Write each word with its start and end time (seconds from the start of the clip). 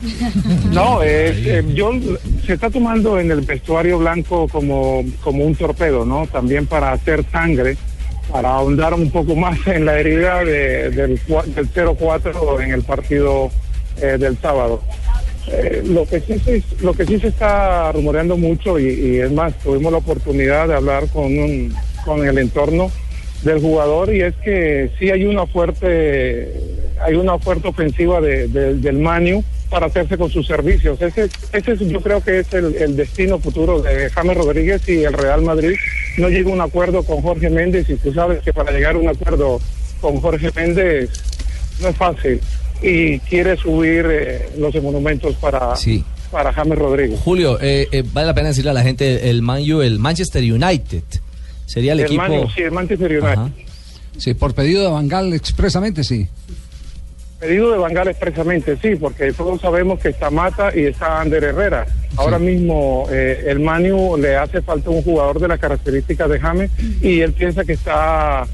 No, 0.72 1.02
eh, 1.02 1.64
se 2.44 2.52
está 2.54 2.70
tomando 2.70 3.18
en 3.18 3.30
el 3.30 3.40
vestuario 3.42 3.98
blanco 3.98 4.48
como, 4.48 5.04
como 5.22 5.44
un 5.44 5.54
torpedo, 5.54 6.04
¿no? 6.04 6.26
También 6.26 6.66
para 6.66 6.92
hacer 6.92 7.24
sangre, 7.30 7.76
para 8.30 8.50
ahondar 8.50 8.94
un 8.94 9.10
poco 9.10 9.34
más 9.36 9.58
en 9.66 9.84
la 9.84 9.98
herida 9.98 10.44
de, 10.44 10.90
del, 10.90 11.20
del 11.54 11.72
0-4 11.72 12.62
en 12.62 12.72
el 12.72 12.82
partido 12.82 13.50
eh, 14.00 14.16
del 14.18 14.36
sábado. 14.38 14.82
Eh, 15.46 15.82
lo, 15.84 16.06
que 16.06 16.20
sí 16.20 16.38
se, 16.38 16.62
lo 16.80 16.94
que 16.94 17.04
sí 17.04 17.18
se 17.20 17.28
está 17.28 17.92
rumoreando 17.92 18.36
mucho 18.36 18.78
y, 18.78 19.18
es 19.18 19.30
más, 19.30 19.52
tuvimos 19.58 19.92
la 19.92 19.98
oportunidad 19.98 20.68
de 20.68 20.74
hablar 20.74 21.06
con, 21.08 21.38
un, 21.38 21.74
con 22.04 22.26
el 22.26 22.38
entorno 22.38 22.90
del 23.42 23.60
jugador 23.60 24.12
y 24.14 24.22
es 24.22 24.34
que 24.36 24.90
sí 24.98 25.10
hay 25.10 25.26
una 25.26 25.44
fuerte 25.44 26.50
hay 27.04 27.14
una 27.14 27.38
fuerte 27.38 27.68
ofensiva 27.68 28.22
de, 28.22 28.48
de, 28.48 28.74
del 28.76 28.98
Manu 29.00 29.44
para 29.74 29.86
hacerse 29.86 30.16
con 30.16 30.30
sus 30.30 30.46
servicios. 30.46 31.02
Ese, 31.02 31.28
ese 31.52 31.76
yo 31.88 32.00
creo 32.00 32.22
que 32.22 32.38
es 32.38 32.54
el, 32.54 32.76
el, 32.76 32.94
destino 32.94 33.40
futuro 33.40 33.82
de 33.82 34.08
James 34.08 34.36
Rodríguez 34.36 34.88
y 34.88 35.02
el 35.02 35.12
Real 35.12 35.42
Madrid 35.42 35.74
no 36.16 36.28
llega 36.28 36.48
a 36.48 36.52
un 36.52 36.60
acuerdo 36.60 37.02
con 37.02 37.20
Jorge 37.22 37.50
Méndez 37.50 37.90
y 37.90 37.96
tú 37.96 38.14
sabes 38.14 38.40
que 38.44 38.52
para 38.52 38.70
llegar 38.70 38.94
a 38.94 38.98
un 38.98 39.08
acuerdo 39.08 39.60
con 40.00 40.20
Jorge 40.20 40.52
Méndez 40.54 41.10
no 41.80 41.88
es 41.88 41.96
fácil 41.96 42.40
y 42.82 43.18
quiere 43.18 43.56
subir 43.56 44.06
eh, 44.08 44.48
los 44.58 44.80
monumentos 44.80 45.34
para, 45.38 45.74
sí. 45.74 46.04
para 46.30 46.52
James 46.52 46.78
Rodríguez. 46.78 47.18
Julio, 47.18 47.58
eh, 47.60 47.88
eh, 47.90 48.04
vale 48.12 48.28
la 48.28 48.34
pena 48.34 48.48
decirle 48.50 48.70
a 48.70 48.74
la 48.74 48.82
gente 48.84 49.28
el 49.28 49.42
Man 49.42 49.60
U, 49.72 49.82
el 49.82 49.98
Manchester 49.98 50.44
United 50.44 51.02
sería 51.66 51.94
el, 51.94 51.98
el 51.98 52.06
equipo. 52.06 52.22
Man, 52.22 52.46
sí, 52.54 52.62
el 52.62 52.70
Manchester 52.70 53.10
United. 53.10 53.26
Ajá. 53.26 53.50
Sí, 54.18 54.34
por 54.34 54.54
pedido 54.54 54.84
de 54.84 54.90
Bangal 54.90 55.32
expresamente, 55.32 56.04
sí. 56.04 56.28
Pedido 57.38 57.72
de 57.72 57.78
Bangal 57.78 58.08
expresamente, 58.08 58.76
sí, 58.80 58.96
porque 58.96 59.32
todos 59.32 59.60
sabemos 59.60 60.00
que 60.00 60.08
está 60.08 60.30
Mata 60.30 60.72
y 60.74 60.84
está 60.84 61.20
Ander 61.20 61.44
Herrera. 61.44 61.86
Ahora 62.16 62.38
sí. 62.38 62.44
mismo 62.44 63.06
eh, 63.10 63.44
el 63.48 63.60
Manu 63.60 64.16
le 64.16 64.36
hace 64.36 64.62
falta 64.62 64.90
un 64.90 65.02
jugador 65.02 65.40
de 65.40 65.48
las 65.48 65.58
características 65.58 66.30
de 66.30 66.40
James 66.40 66.70
y 67.02 67.20
él 67.20 67.32
piensa 67.32 67.64
que 67.64 67.72
está 67.72 68.46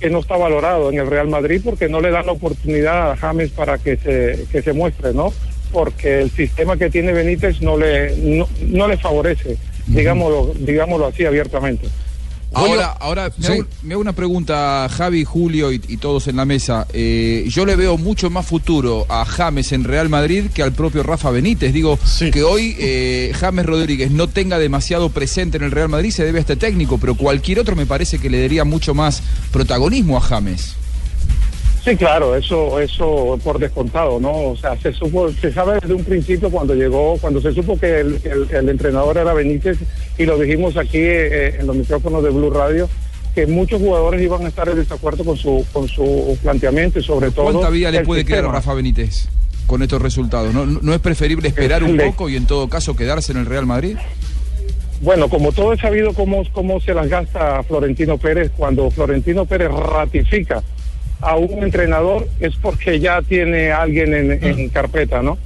que 0.00 0.10
no 0.10 0.18
está 0.18 0.36
valorado 0.36 0.90
en 0.90 0.98
el 0.98 1.06
Real 1.06 1.28
Madrid 1.28 1.60
porque 1.64 1.88
no 1.88 2.00
le 2.00 2.10
dan 2.10 2.26
la 2.26 2.32
oportunidad 2.32 3.12
a 3.12 3.16
James 3.16 3.50
para 3.50 3.78
que 3.78 3.96
se 3.96 4.46
que 4.50 4.62
se 4.62 4.72
muestre, 4.72 5.12
¿no? 5.12 5.32
Porque 5.70 6.22
el 6.22 6.30
sistema 6.30 6.76
que 6.76 6.90
tiene 6.90 7.12
Benítez 7.12 7.60
no 7.60 7.76
le 7.76 8.16
no, 8.16 8.48
no 8.66 8.88
le 8.88 8.96
favorece, 8.96 9.56
digámoslo 9.86 10.54
digámoslo 10.58 11.06
así 11.06 11.24
abiertamente. 11.24 11.86
Ahora, 12.54 12.96
ahora 13.00 13.32
me, 13.38 13.46
hago, 13.46 13.66
me, 13.82 13.94
hago, 13.94 14.00
una 14.00 14.12
pregunta, 14.12 14.88
Javi, 14.90 15.24
Julio 15.24 15.72
y, 15.72 15.80
y 15.88 15.96
todos 15.96 16.28
en 16.28 16.36
la 16.36 16.44
mesa. 16.44 16.86
Eh, 16.92 17.46
yo 17.48 17.64
le 17.64 17.76
veo 17.76 17.96
mucho 17.98 18.30
más 18.30 18.46
futuro 18.46 19.06
a 19.08 19.24
James 19.24 19.72
en 19.72 19.84
Real 19.84 20.08
Madrid 20.08 20.46
que 20.52 20.62
al 20.62 20.72
propio 20.72 21.02
Rafa 21.02 21.30
Benítez. 21.30 21.72
Digo, 21.72 21.98
sí. 22.04 22.30
que 22.30 22.42
hoy 22.42 22.76
eh, 22.78 23.32
James 23.34 23.66
Rodríguez 23.66 24.10
no 24.10 24.28
tenga 24.28 24.58
demasiado 24.58 25.08
presente 25.08 25.56
en 25.56 25.64
el 25.64 25.70
Real 25.70 25.88
Madrid 25.88 26.10
se 26.10 26.24
debe 26.24 26.38
a 26.38 26.40
este 26.42 26.56
técnico, 26.56 26.98
pero 26.98 27.14
cualquier 27.14 27.58
otro 27.58 27.76
me 27.76 27.86
parece 27.86 28.18
que 28.18 28.30
le 28.30 28.40
daría 28.42 28.64
mucho 28.64 28.94
más 28.94 29.22
protagonismo 29.50 30.16
a 30.16 30.20
James. 30.20 30.76
Sí, 31.84 31.96
claro, 31.96 32.36
eso, 32.36 32.78
eso 32.78 33.38
por 33.42 33.58
descontado, 33.58 34.20
¿no? 34.20 34.50
O 34.50 34.56
sea, 34.56 34.76
se 34.78 34.92
supo, 34.92 35.30
se 35.32 35.52
sabe 35.52 35.78
desde 35.80 35.94
un 35.94 36.04
principio 36.04 36.48
cuando 36.48 36.74
llegó, 36.74 37.16
cuando 37.18 37.40
se 37.40 37.52
supo 37.52 37.76
que 37.78 38.00
el, 38.00 38.20
el, 38.22 38.46
el 38.54 38.68
entrenador 38.68 39.18
era 39.18 39.34
Benítez 39.34 39.78
y 40.16 40.24
lo 40.24 40.38
dijimos 40.38 40.76
aquí 40.76 40.98
eh, 41.00 41.56
en 41.58 41.66
los 41.66 41.74
micrófonos 41.74 42.22
de 42.22 42.30
Blue 42.30 42.50
Radio 42.50 42.88
que 43.34 43.46
muchos 43.46 43.80
jugadores 43.80 44.22
iban 44.22 44.44
a 44.44 44.48
estar 44.48 44.68
en 44.68 44.76
desacuerdo 44.76 45.24
con 45.24 45.36
su 45.36 45.64
con 45.72 45.88
su 45.88 46.38
planteamiento 46.42 47.00
y 47.00 47.02
sobre 47.02 47.30
todo 47.30 47.46
¿Cuánta 47.46 47.70
vida 47.70 47.90
le 47.90 48.02
puede 48.02 48.20
sistema? 48.20 48.42
quedar 48.42 48.50
a 48.50 48.54
Rafa 48.54 48.74
Benítez 48.74 49.28
con 49.66 49.82
estos 49.82 50.00
resultados? 50.00 50.54
¿No, 50.54 50.66
no 50.66 50.94
es 50.94 51.00
preferible 51.00 51.48
esperar 51.48 51.82
un 51.82 51.96
poco 51.96 52.28
y 52.28 52.36
en 52.36 52.46
todo 52.46 52.68
caso 52.68 52.94
quedarse 52.94 53.32
en 53.32 53.38
el 53.38 53.46
Real 53.46 53.66
Madrid? 53.66 53.96
Bueno, 55.00 55.28
como 55.28 55.50
todo 55.50 55.72
es 55.72 55.80
sabido 55.80 56.12
cómo, 56.12 56.44
cómo 56.52 56.78
se 56.80 56.94
las 56.94 57.08
gasta 57.08 57.64
Florentino 57.64 58.18
Pérez, 58.18 58.52
cuando 58.56 58.88
Florentino 58.90 59.46
Pérez 59.46 59.72
ratifica 59.72 60.62
a 61.22 61.36
un 61.36 61.62
entrenador 61.62 62.28
es 62.40 62.56
porque 62.56 63.00
ya 63.00 63.22
tiene 63.22 63.70
a 63.70 63.82
alguien 63.82 64.12
en, 64.12 64.44
en, 64.44 64.68
carpeta, 64.68 65.22
¿no? 65.22 65.38